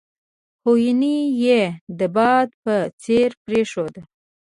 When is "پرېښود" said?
3.45-3.93